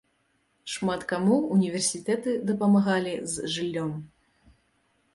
Шмат 0.75 1.01
каму 1.11 1.35
універсітэты 1.57 2.31
дапамагалі 2.53 3.15
з 3.37 3.55
жыллём. 3.57 3.97